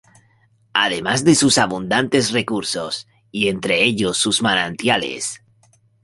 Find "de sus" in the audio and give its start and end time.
1.25-1.59